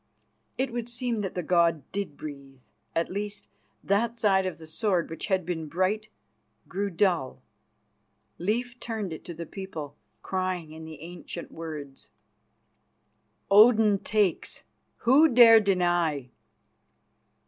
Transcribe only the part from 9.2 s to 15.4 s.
to the people, crying in the ancient words: "Odin takes; who